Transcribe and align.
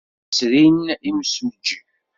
Llan 0.27 0.29
srin 0.39 0.79
imsujji. 1.09 1.77